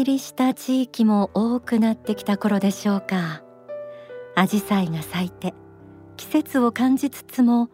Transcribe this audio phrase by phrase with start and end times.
[0.00, 3.42] 入りした地域も多くなってきた頃でしょうか。
[4.34, 5.54] 紫陽花が咲いて
[6.16, 7.70] 季節を感じつつも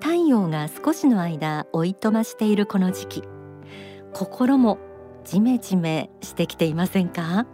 [0.00, 3.22] 太陽が少しの間おいとましているこの時期。
[4.12, 4.78] 心も
[5.24, 7.46] ジメジメしてきていませんか？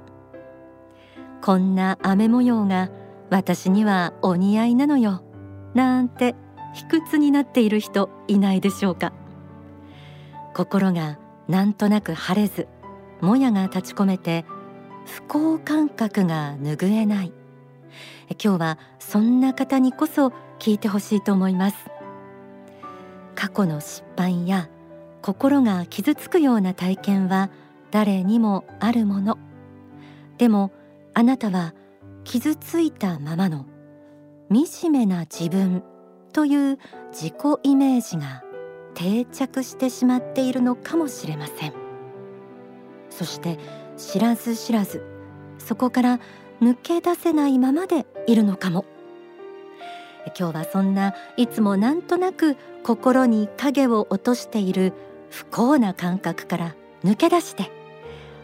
[1.40, 2.90] こんな雨模様が
[3.30, 5.22] 私にはお似合いなのよ
[5.74, 6.34] なんて
[6.74, 9.12] 卑屈になっている人いないでしょうか。
[10.54, 12.66] 心がなんとなく晴れず
[13.20, 14.45] もやが立ち込めて
[15.06, 17.33] 不幸感覚が拭えない。
[18.42, 20.28] 今日はそんな方にこそ
[20.59, 21.77] 聞いてほしいと思います。
[23.34, 24.69] 過去の失敗や
[25.23, 27.51] 心が傷つくような体験は
[27.91, 29.39] 誰にもあるもの。
[30.39, 30.73] でも
[31.14, 31.75] あなたは
[32.25, 33.66] 傷ついたままの
[34.50, 35.83] 惨めな自分
[36.33, 36.78] という
[37.12, 38.42] 自己イメージが
[38.95, 41.80] 定着してしまっているのかもしれません。
[43.11, 43.58] そして
[43.97, 45.05] 知らず知らず
[45.58, 46.20] そこから
[46.62, 48.84] 抜け出せないままでいるのかも。
[50.39, 54.92] 今日はそんないつもなんとなく心に影を落としている
[55.31, 57.70] 不幸な感覚から抜け出して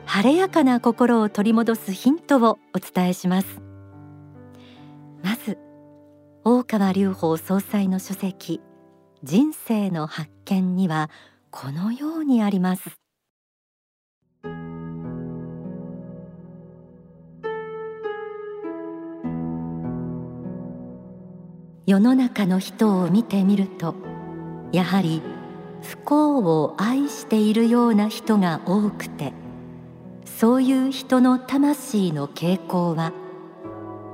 [0.06, 3.60] 晴れやかな心を取り戻すヒントをお伝えします。
[5.22, 5.58] まず
[6.44, 8.60] 大川隆法総裁の書籍
[9.22, 11.10] 人生の発見には
[11.50, 13.05] このようにあります。
[21.86, 23.94] 世の中の人を見てみると
[24.72, 25.22] やはり
[25.82, 29.32] 不幸を愛しているような人が多くて
[30.24, 33.12] そういう人の魂の傾向は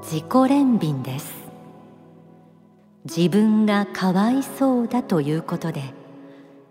[0.02, 1.32] 自己憐憫です。
[3.04, 5.82] 自分がかわいそうだということで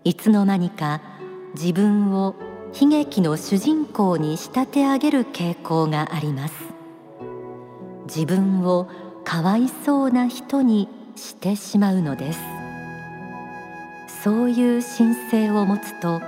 [0.04, 1.02] いつの間にか
[1.54, 2.36] 自分を
[2.80, 6.54] 悲劇の主人公に仕立て上げる傾向があります。
[8.06, 8.88] 自分を
[9.24, 12.40] かわいそうな人にしてしまうのです。
[14.22, 16.20] そういう神聖を持つと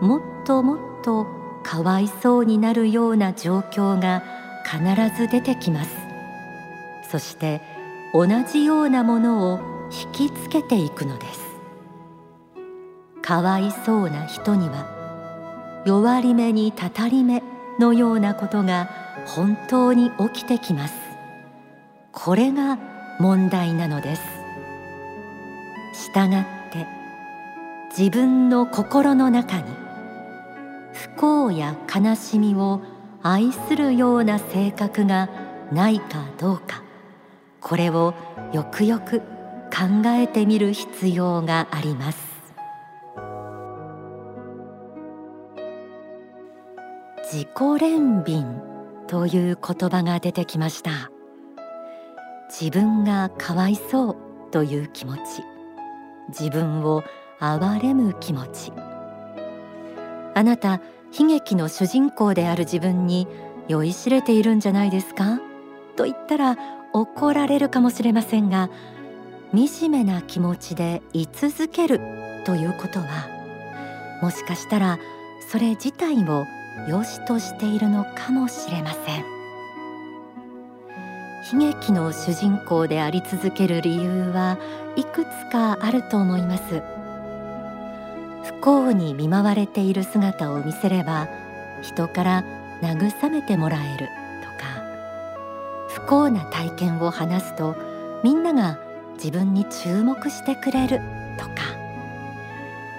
[0.00, 1.26] もっともっと
[1.62, 4.22] かわいそうになるような状況が
[4.64, 4.82] 必
[5.16, 5.90] ず出てきます。
[7.10, 7.60] そして
[8.12, 9.60] 同じようなものを
[10.12, 11.40] 引きつけていくのです。
[13.22, 17.42] かわいそうな人には弱り目にたたり目
[17.78, 18.90] のようなことが
[19.26, 20.94] 本当に起きてきます。
[22.12, 22.78] これが
[23.18, 24.22] 問題なのです。
[25.92, 26.86] したがって
[27.96, 29.64] 自分の心の中に
[30.92, 32.80] 不幸や悲しみを
[33.22, 35.28] 愛するような性格が
[35.72, 36.82] ないかどうか
[37.60, 38.14] これを
[38.52, 39.20] よくよく
[39.70, 42.18] 考えてみる必要があります。
[47.30, 51.10] 自己憐憫という言葉が出てきました。
[52.48, 54.16] 自分がかわいそう
[54.50, 55.20] という気持ち。
[56.28, 57.02] 自分を
[57.40, 58.72] 憐れむ気持ち。
[60.34, 60.80] あなた
[61.18, 63.26] 悲劇の主人公である自分に
[63.68, 65.40] 酔いしれているんじゃないですか？
[65.96, 66.56] と言ったら
[66.92, 68.70] 怒られるかもしれませんが
[69.52, 72.00] 惨めな気持ちで居続ける
[72.44, 73.28] ということは
[74.22, 74.98] もしかしたら
[75.50, 76.44] それ自体を
[76.88, 79.37] 良しとしているのかもしれません。
[81.50, 84.58] 悲劇の主人公であり続ける理由は
[84.96, 86.82] いくつかあると思います。
[88.44, 91.28] 不幸に見舞われている姿を見せれば
[91.82, 92.44] 人から
[92.82, 94.08] 慰めてもらえる
[94.42, 94.82] とか
[95.88, 97.76] 不幸な体験を話すと
[98.22, 98.78] みんなが
[99.14, 101.00] 自分に注目してくれる
[101.38, 101.52] とか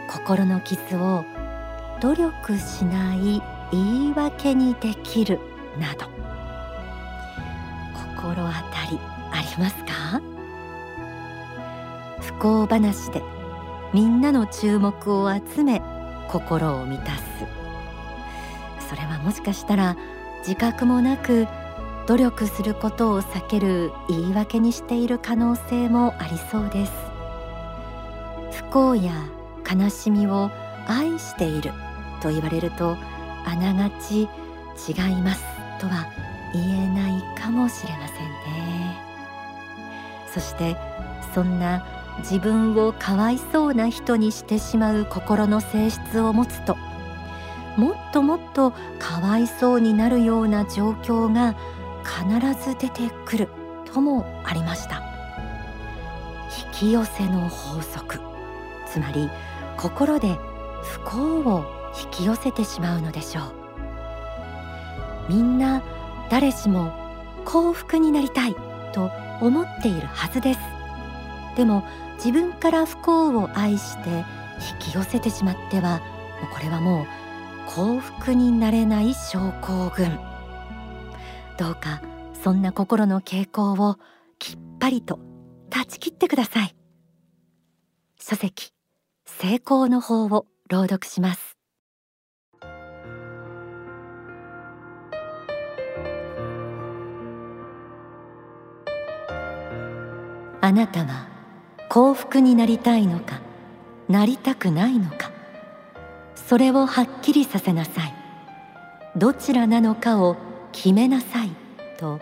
[0.09, 1.23] 心の傷を
[2.01, 5.39] 努力しない言い訳にできる
[5.79, 6.18] など。
[8.19, 8.51] 心当た
[8.91, 8.99] り
[9.31, 10.21] ありますか？
[12.19, 13.23] 不幸話で
[13.93, 15.81] みんなの注目を集め
[16.29, 17.23] 心を満たす。
[18.89, 19.95] それはもしかしたら
[20.39, 21.47] 自覚もなく
[22.07, 26.91] 努力することを避ける言い訳にしている可能性もありそうです。
[28.51, 29.13] 不幸や
[29.71, 30.51] 悲しみを
[30.87, 31.71] 愛している
[32.21, 32.97] と言われると
[33.45, 34.27] あながち違
[35.11, 35.43] います
[35.79, 36.07] とは
[36.53, 38.97] 言えないかもしれませんね。
[40.27, 40.75] そして
[41.33, 41.85] そんな
[42.19, 46.77] 自分をかわいそうな人にしてしまう心の性質を持つと
[47.77, 51.55] もっともっとかわいそうになるような状況が
[52.03, 53.47] 必ず出てくる
[53.85, 55.01] ともありました。
[56.73, 58.19] 引き寄せの法則
[58.85, 59.29] つまり
[59.77, 60.35] 心で
[60.83, 61.63] 不幸を
[62.03, 63.53] 引き寄せてしまうのでしょう。
[65.29, 65.81] みんな
[66.29, 66.91] 誰しも
[67.45, 68.55] 幸福になりたい
[68.93, 69.11] と
[69.41, 70.59] 思っているはずです。
[71.55, 71.83] でも
[72.15, 76.01] 自分から不幸を愛して引き寄せてしまっては
[76.53, 77.05] これはもう
[77.67, 80.19] 幸福になれない症候群。
[81.57, 82.01] どうか
[82.43, 83.97] そんな心の傾向を
[84.37, 85.19] きっぱりと
[85.69, 86.75] 断ち切ってください。
[88.19, 88.71] 書籍
[89.25, 91.48] 成功の法を朗読します。
[100.69, 101.25] あなたは
[101.89, 103.41] 幸福になりたいのか
[104.07, 105.31] なりたくないのか
[106.35, 108.13] それをはっきりさせなさい。
[109.15, 110.37] どちらなのかを
[110.71, 111.49] 決めなさい
[111.97, 112.19] と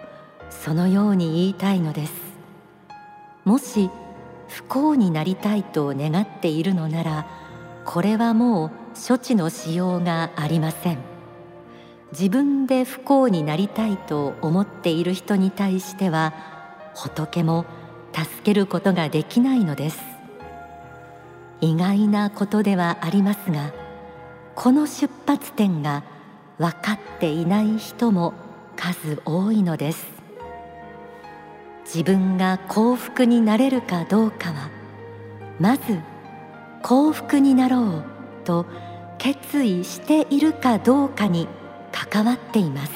[0.49, 2.13] そのように言いたいのです。
[3.43, 3.89] もし
[4.47, 7.27] 不幸になりたいと願っているのなら
[7.83, 8.71] これはもう
[9.05, 10.99] 処置のしようがありません。
[12.13, 16.33] 自分で不幸になりたいと思っている人に対しては
[16.95, 17.65] 仏も
[18.17, 19.99] 助けることができないのです。
[21.61, 23.71] 意外なことではありますが
[24.55, 26.03] この出発点が
[26.57, 28.33] 分かっていない人も
[28.75, 30.07] 数多いのです。
[31.85, 34.69] 自分が幸福になれるかどうかは
[35.59, 35.99] まず
[36.81, 38.03] 幸福になろう
[38.43, 38.65] と
[39.19, 41.47] 決意しているかどうかに
[41.91, 42.91] 関わっています。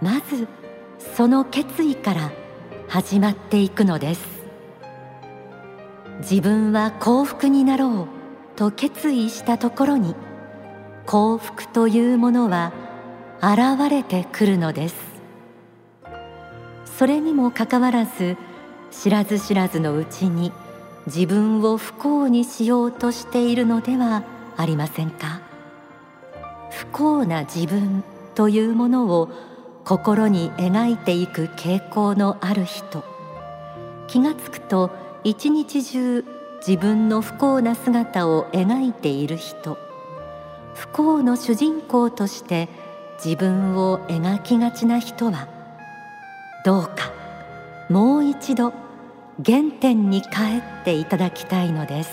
[0.00, 0.46] まず
[1.16, 2.30] その決意から
[2.92, 4.20] 始まっていくのです。
[6.18, 8.06] 自分は幸福になろう
[8.54, 10.14] と決意したところに
[11.06, 12.74] 幸福というものは
[13.40, 14.94] 現れてくるのです。
[16.84, 18.36] それにもかかわらず
[18.90, 20.52] 知らず知らずのうちに
[21.06, 24.22] 自分を不幸にしようとしているのでは
[24.58, 25.40] ありませんか。
[26.70, 28.04] 不幸な自分
[28.34, 29.30] というものを
[29.84, 33.04] 心に描いていく傾向のある人。
[34.06, 34.90] 気がつくと
[35.24, 36.24] 一日中
[36.66, 39.76] 自分の不幸な姿を描いている人。
[40.74, 42.68] 不幸の主人公として
[43.22, 45.48] 自分を描きがちな人は
[46.64, 47.12] どうか
[47.90, 48.72] もう一度
[49.44, 50.28] 原点に帰
[50.80, 52.10] っていただきたいのです。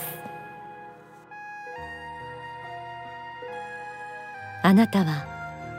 [4.62, 5.24] あなたは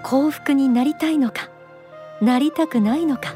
[0.03, 1.50] 幸福になりたいのか？
[2.21, 3.35] なりたくないのか。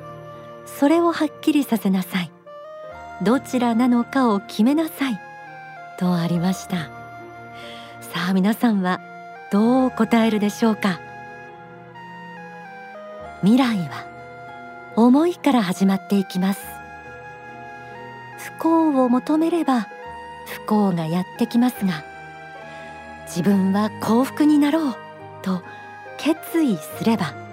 [0.65, 2.31] それをはっきりさせなさい。
[3.23, 5.19] どちらなのかを決めなさい。
[5.97, 6.77] とありました。
[8.01, 8.99] さあ皆さんは
[9.51, 10.99] どう答えるでしょうか。
[13.41, 14.05] 未来は
[14.95, 16.75] 思いから始まっていきます。
[18.37, 19.87] 不幸を求めれば
[20.45, 22.03] 不幸がやってきますが
[23.25, 24.95] 自分は幸福になろう
[25.41, 25.61] と
[26.17, 27.44] 決意すれば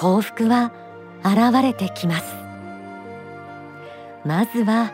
[0.00, 0.72] 幸福は
[1.22, 2.34] 現れてきます。
[4.24, 4.90] まずは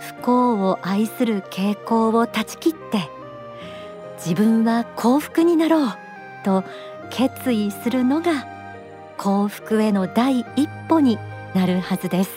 [0.00, 3.10] 不幸を愛する傾向を断ち切って
[4.16, 5.92] 自分は幸福になろう
[6.42, 6.64] と
[7.10, 8.46] 決意するのが
[9.18, 11.18] 幸福への第一歩に
[11.54, 12.30] なるはずです。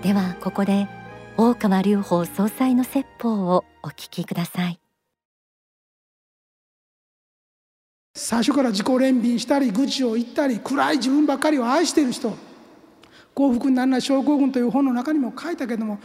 [0.00, 0.88] ではここで
[1.36, 4.80] 大川隆法総裁の説法をお聞きください。
[8.20, 12.36] 最初から自己憐憫したり愚痴を言ったり暗い自分ばっかりを愛している人。
[13.32, 16.00] 幸福にならない症候群という本の中にも書いたけども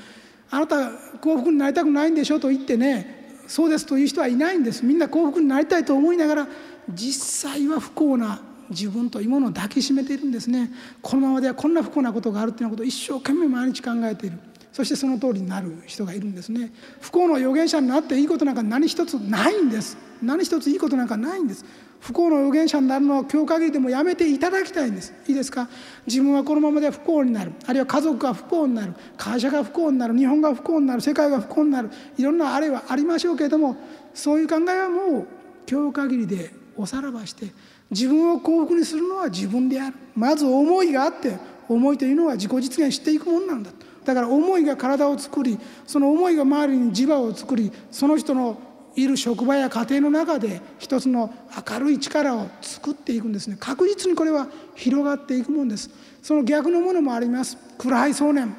[0.51, 4.85] あなた幸福になりたくないんでしょと言ってねそうですという人はいないんです。
[4.85, 6.47] みんな幸福になりたいと思いながら
[6.93, 8.39] 実際は不幸な
[8.69, 10.71] 自分というものを抱きしめているんですね。
[11.01, 14.37] このままではこんな不幸なことがあるということを一生懸命毎日考えている。
[14.73, 16.73] そしてその通りになる人がいるんですね。
[16.99, 19.97] 不幸の預言者になっていいことなんか何一つないんです。
[20.21, 21.63] 何一ついいことなんかないんです。
[21.99, 25.13] 不幸の預言者になるのは今日限りでもやめていただきたいんです。
[25.27, 25.69] いいですか？
[26.05, 27.53] 自分はこのままで不幸になる。
[27.65, 28.93] あるいは家族が不幸になる。
[29.15, 30.17] 会社が不幸になる。
[30.17, 31.01] 日本が不幸になる。
[31.01, 31.91] 世界が不幸になる。
[32.17, 33.77] いろんなあれはありましょうけれども
[34.13, 35.27] そういう考えはもう
[35.69, 37.53] 今日限りでおさらばして
[37.91, 39.95] 自分を幸福にするのは自分である。
[40.15, 41.37] まず思いがあって
[41.69, 43.71] 思いというのは自己実現していくものなんだ
[44.03, 48.57] だから思いが体を作りその思いが周りに磁場を作りその人の
[48.95, 51.33] いる職場や家庭の中で一つの
[51.67, 53.57] 明るい力を作っていくんですね。
[53.59, 55.89] 確実にこれは広がっていくもんです。
[56.21, 57.57] その逆のものもあります。
[57.77, 58.55] 暗い想念。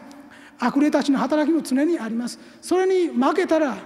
[0.58, 2.38] 悪霊たちの働きも常にあります。
[2.60, 3.76] それに負けたら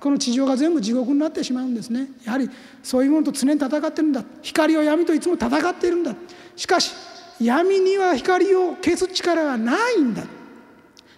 [0.00, 2.08] この地上が全部地獄になってしまうんですね。
[2.24, 2.50] やはり
[2.82, 4.24] そういうものと常に戦ってるんだ。
[4.42, 6.14] 光は闇といつも戦っているんだ。
[6.56, 6.92] しかし
[7.40, 10.24] 闇には光を消す力はないんだ。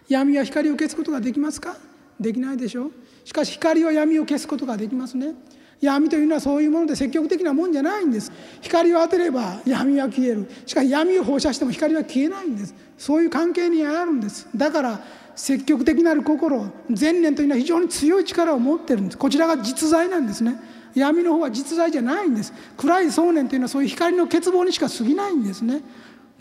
[0.09, 1.77] 闇は光を消すことができますか？
[2.21, 2.93] できないでしょう。
[3.25, 5.35] しかし光は闇を消すことができますね。
[5.81, 8.33] 闇というのはそういうもので積極的なもんじゃないんです。
[8.63, 10.49] 光を当てれば闇は消える。
[10.65, 12.75] しかし闇を放射しても光は消えないんです。
[12.97, 14.49] そういう関係にあるんです。
[14.57, 15.01] だから
[15.35, 19.19] 積極的なる心善念というのは非常に強い力を持ってるんです。
[19.19, 20.59] こちらが実在なんですね。
[20.95, 22.55] 闇の方は実在じゃないんです。
[22.79, 25.83] 暗い想念というのはそういう光の欠乏にしか過ぎないんですね。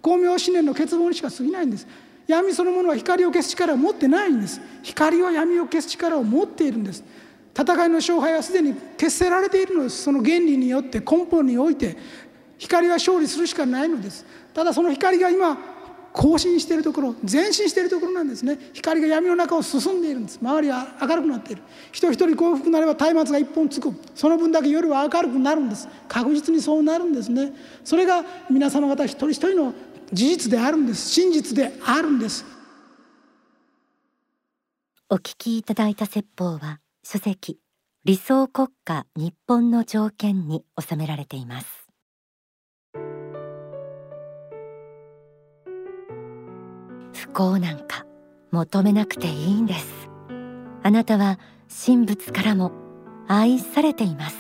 [0.02, 1.86] 光明思念の欠乏にしか過ぎないんです。
[2.28, 4.60] 闇そのものは光を消す力を持ってないんです。
[4.84, 7.04] 光は闇を消す力を持っているんです。
[7.58, 10.04] 戦いの勝敗はすでに決せられているのです。
[10.04, 11.96] その原理によって根本において
[12.58, 14.26] 光は勝利するしかないのです。
[14.54, 15.58] ただその光が今
[16.16, 18.58] 更新しているところ前進しているところなんですね。
[18.74, 20.40] 光が闇の中を進んでいるんです。
[20.42, 21.62] 周りは明るくなっている。
[21.92, 23.94] 人一人幸福になれば松明が一本つく。
[24.16, 25.88] その分だけ夜は明るくなるんです。
[26.08, 27.54] 確実にそうなるんですね。
[27.84, 29.74] それが皆様方一人一人の
[30.14, 31.10] 事実であるんです。
[31.10, 32.46] 真実であるんです。
[35.10, 37.60] お聞きいただいた説法は書籍
[38.06, 41.88] 理想国家日本の条件に収められています。
[47.14, 48.06] 不幸なんか
[48.52, 50.10] 求めなくていいんです。
[50.84, 51.40] あなたは
[51.86, 52.72] 神仏からも
[53.28, 54.38] 愛されています。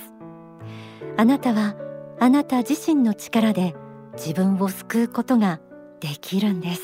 [1.17, 1.75] あなたは
[2.19, 3.75] あなた自身の力で
[4.17, 5.59] 自分を救うことが
[5.99, 6.81] できるんです。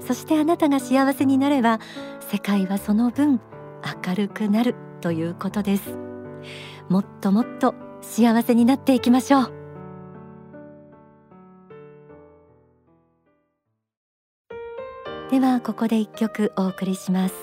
[0.00, 1.80] そしてあなたが幸せになれば
[2.20, 3.40] 世界はその分
[4.06, 5.96] 明るくなるということです。
[6.88, 9.52] もっともっと幸せになっていきましょう。
[15.30, 17.34] ではここで一曲お送りします。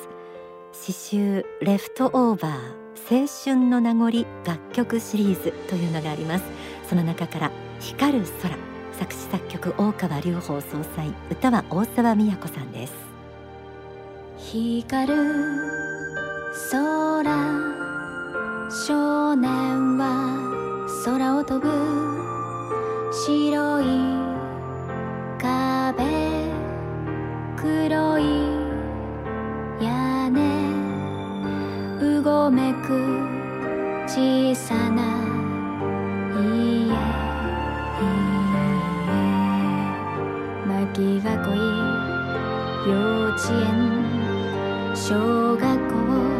[0.71, 6.45] 詩集レフトオーバー青春の名残楽曲シリーズというのがあります。
[6.87, 8.70] その中から光る空。
[8.99, 12.93] 作詞作曲大川隆法総裁歌は大沢美也子さんです。
[14.37, 15.15] 光る
[16.71, 17.23] 空
[18.69, 20.05] 少年は
[21.05, 21.67] 空を飛ぶ
[23.11, 23.85] 白い
[25.39, 26.03] 壁
[27.55, 28.23] 黒い
[29.81, 30.39] 屋根
[32.19, 32.87] うごめく
[34.07, 34.90] 小さな
[41.21, 41.57] が恋
[42.91, 42.93] 幼
[43.31, 46.30] 稚園小学校。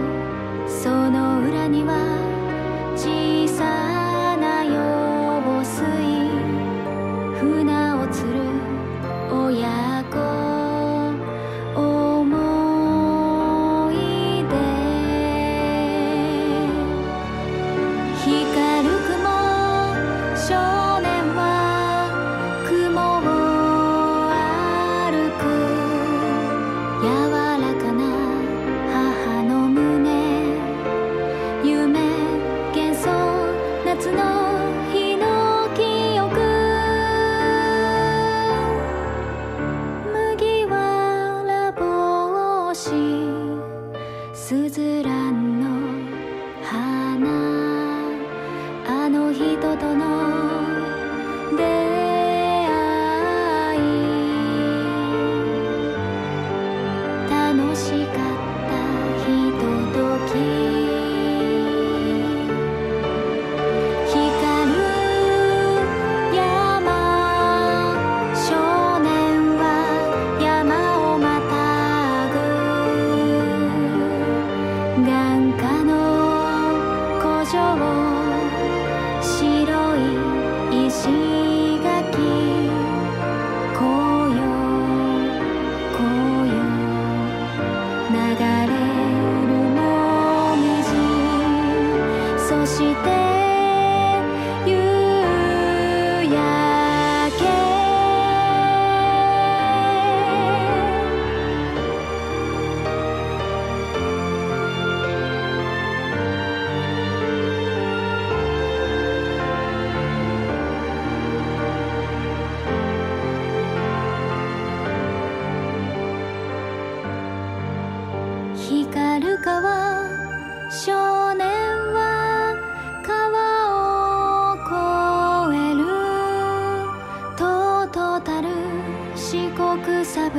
[130.13, 130.35] 三郎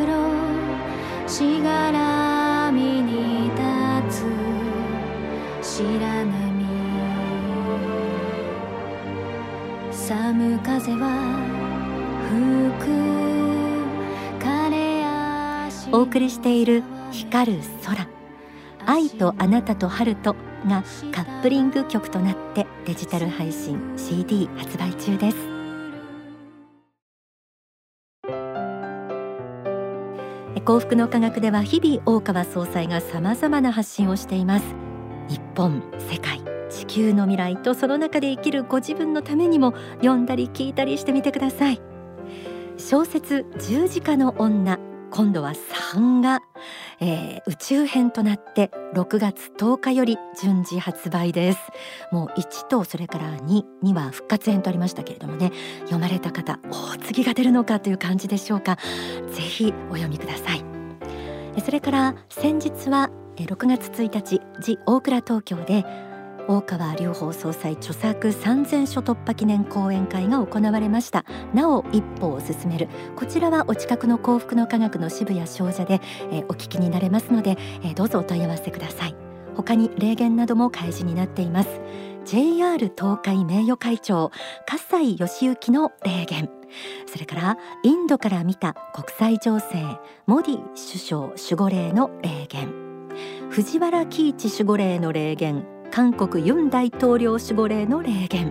[1.26, 3.44] しがらみに
[4.04, 4.20] 立
[5.62, 6.66] つ白波
[9.90, 11.08] 寒風は
[12.28, 12.36] 吹
[12.84, 15.06] く枯れ
[15.66, 18.06] 足お送りしている光る空。
[18.84, 20.36] 愛とあなたと春と
[20.66, 25.51] がカップリング曲となってデジタル配信 CD 発売中です。
[30.64, 34.64] 幸福の科学では日々大川総裁がさまざまな発信をしています。
[35.28, 36.40] 日本世界
[36.70, 41.80] 地球の未来とその中で生きるご自分のためにも読んだり聞いたりしてみてください。
[42.78, 44.78] 小説十字架の女。
[45.10, 45.52] 今度は
[45.92, 46.40] 3が、
[47.00, 51.58] えー、宇宙編となって6月10日より順次発売です。
[52.10, 58.76] もう1とそれから2には復活編とありましたけれどもね読まれた方お次が出るのかという感じでしょうか。
[59.32, 60.64] ぜひお読みください。
[61.64, 65.84] それから先日は6月1日ジ大倉東京で
[66.48, 71.24] 大川隆法総裁著作三千書突破記念講演会が行われました。
[71.54, 72.88] なお一歩を進める。
[73.16, 79.14] こちらはお近くの幸福の科学の渋谷商社で、えー、お聞きになれますので、えー、どうぞお問い合わせください。
[79.54, 81.80] 他に霊言なども開示になっています。
[82.24, 84.30] JR 東海名誉会長
[84.66, 86.48] 葛西義行の霊言。
[87.06, 89.84] それからインドから見た国際情勢
[90.26, 92.72] モディ首相守護霊の霊言。
[93.50, 95.71] 藤原喜一守護霊の霊言。
[95.94, 98.50] 韓国ユン大統領守護霊の霊言。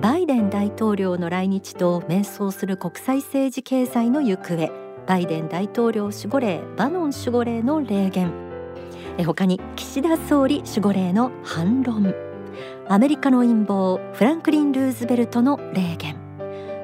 [0.00, 4.72] バイデン大統領の来日と迷走する国際政治経済の行方。
[5.06, 8.32] バイデン大統領守護霊バノン守護霊の霊言。
[9.26, 12.14] 他に岸田総理守護霊の反論。
[12.88, 16.16] アメリカの陰謀フランクリン・ルーズベルトの霊言。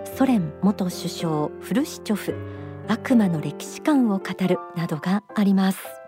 [0.05, 2.35] ソ連元首相フルシチョフ。
[2.87, 6.00] 悪魔の歴史観を語るなどがあります。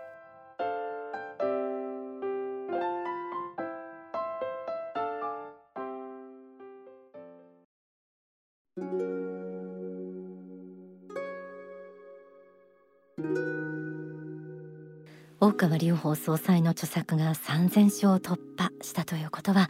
[15.55, 19.69] 川隆法総裁の著作が3000章を突破したということは、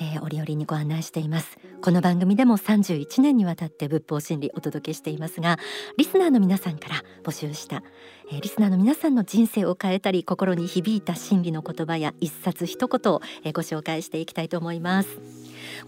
[0.00, 1.58] えー、折々にご案内しています。
[1.80, 5.58] この番組でも31年にわたって仏法真理お届けしていますが
[5.96, 7.82] リスナーの皆さんから募集した、
[8.30, 15.08] えー、リスナーの皆さんの人生を変えたり心に響いた真理の言葉や一冊一言を、え、ご紹介していきたいと思います。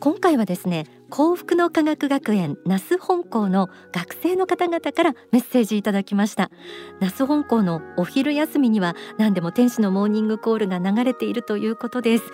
[0.00, 6.50] 今回はですね幸福の科学学園那須本校の学生の方々からメッセージいただきました。
[7.00, 12.24] 那須本校のお昼休みには何でも天使のモーニングコールが流れているということです、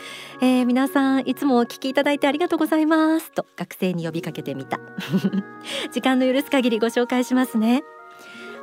[0.40, 3.32] えー、皆さんいつもお聞きいただいてありがとうございます。
[3.32, 4.78] と学生に呼びかけてみた。
[5.92, 7.82] 時間の許す限りご紹介しますね。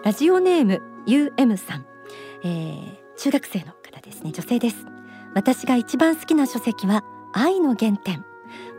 [0.03, 1.85] ラジオネーム UM さん、
[2.43, 4.31] えー、中学生の方ですね。
[4.31, 4.85] 女性です。
[5.33, 7.03] 私が一番好きな書籍は
[7.33, 8.23] 愛の原点。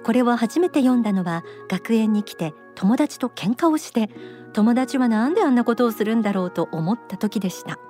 [0.07, 4.09] これを初めて読んだのは学園に来て友達と喧嘩をして
[4.53, 7.81] 友達はなんであんなことをするんだろうと思った時でした。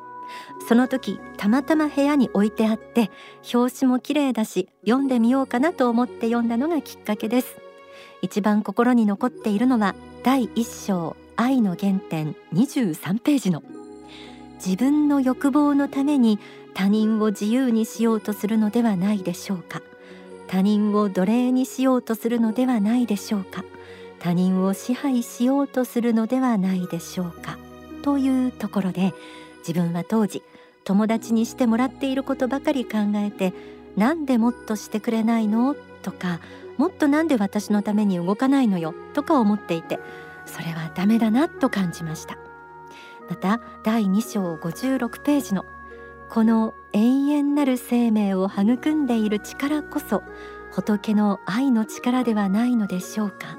[0.66, 3.10] その時たまたま部屋に置いてあって
[3.52, 7.58] 表紙も綺麗だし読んでみようかなと思って読んだのがきっかけです。
[8.22, 13.62] 一番心に残っているのは第一章愛の原点23ページの。
[14.54, 16.38] 自分の欲望のために
[16.72, 19.82] 他人を自由にしようとするのではないでしょうか。
[20.48, 23.64] 他人を奴隷にしようとするのではないでしょうか。
[24.18, 27.58] 他人を支配しようとするのではないでしょうか。
[28.02, 29.12] というところで
[29.66, 30.42] 自分は当時
[30.84, 33.52] 友達にしてもらっていることばかり考えて
[33.96, 35.74] なんでもっとしてくれないの？
[36.02, 36.40] とか
[36.76, 38.94] もっとなんで私のために動かないのよ？
[39.12, 39.98] とか思っていて
[40.46, 42.38] それはダメだなと感じました。
[43.28, 45.64] また第2章56ページの
[46.30, 50.22] この永遠なる生命を育んでいる力こそ
[50.72, 53.58] 仏の愛の力ではないのでしょうか。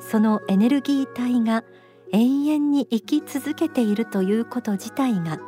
[0.00, 1.64] そのエネルギー体が
[2.12, 5.40] 永遠に生き続けているということ自体が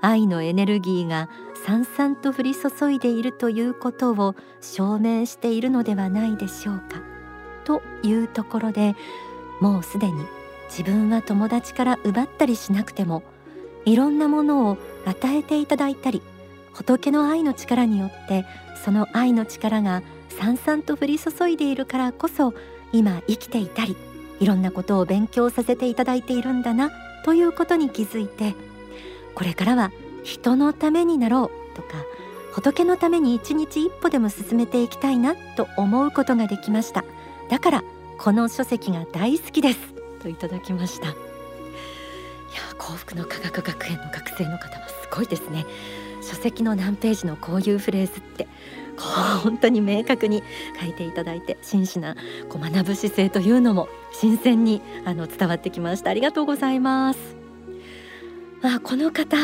[0.00, 1.28] 愛のエネルギーが
[1.66, 7.02] さんさんと降り注いでいるということを証明しているのではないでしょうか。
[7.64, 8.94] というところで
[9.60, 10.24] もうすでに
[10.68, 13.22] 自分は友達から奪ったりしなくても
[13.84, 16.22] いろんなものを与えていただいたり
[16.72, 18.44] 仏の愛の力によって
[18.84, 22.54] その愛の力がさんさんと降り注いでいるからこそ
[22.92, 23.96] 今生きていたり
[24.40, 26.90] いろんなことを勉強させていただいているんだな
[27.24, 28.54] ということに気づいて
[29.34, 29.90] これからは
[30.22, 31.88] 人のためになろうとか
[32.52, 37.04] 仏のために一日一歩でも進めていきたいなと思うことができました。
[37.48, 37.84] だから
[38.18, 39.78] この書籍が大好きです
[40.20, 41.27] といただきました。
[42.58, 45.64] や幸福の科学学園の学生の方はすごいですね。
[46.20, 48.48] 書籍の何ページのこういうフレーズって
[49.42, 50.42] 本当に明確に
[50.80, 52.16] 書いていただいて真摯な
[52.48, 56.10] こう学ぶ姿勢というのも新鮮にあの伝わってきました。
[56.10, 57.36] ありがとうございます。
[58.62, 59.36] あこの方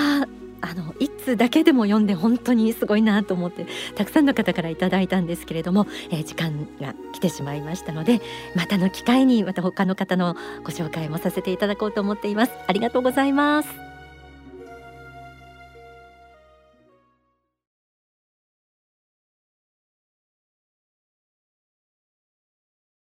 [0.65, 8.23] あの一通だけでも読んで本当にすごいなと思ってたくさんの方からいただいたんですけれども、えー、時間が来てしまいましたので
[8.57, 12.53] またの機会にまた他の方のご紹介もさせていただこうと思っています。
[12.67, 13.94] ありがとうございます。